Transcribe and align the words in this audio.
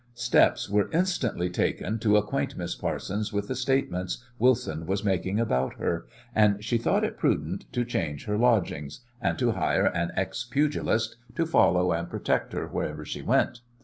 Steps 0.15 0.67
were 0.67 0.89
instantly 0.91 1.47
taken 1.51 1.99
to 1.99 2.17
acquaint 2.17 2.57
Miss 2.57 2.73
Parsons 2.73 3.31
with 3.31 3.47
the 3.47 3.53
statements 3.53 4.25
Wilson 4.39 4.87
was 4.87 5.03
making 5.03 5.39
about 5.39 5.75
her, 5.75 6.07
and 6.33 6.63
she 6.65 6.79
thought 6.79 7.03
it 7.03 7.19
prudent 7.19 7.71
to 7.71 7.85
change 7.85 8.25
her 8.25 8.35
lodgings, 8.39 9.01
and 9.21 9.37
to 9.37 9.51
hire 9.51 9.85
an 9.85 10.09
ex 10.15 10.43
pugilist 10.43 11.17
to 11.35 11.45
follow 11.45 11.91
and 11.91 12.09
protect 12.09 12.51
her 12.53 12.65
wherever 12.65 13.05
she 13.05 13.21
went. 13.21 13.61